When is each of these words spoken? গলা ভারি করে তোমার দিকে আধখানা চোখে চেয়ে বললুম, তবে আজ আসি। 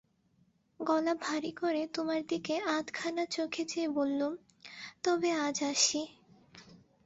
গলা 0.79 1.13
ভারি 1.21 1.51
করে 1.51 1.81
তোমার 1.93 2.21
দিকে 2.27 2.55
আধখানা 2.69 3.23
চোখে 3.25 3.63
চেয়ে 3.65 3.89
বললুম, 3.89 4.33
তবে 5.03 5.29
আজ 5.45 5.57
আসি। 5.63 6.01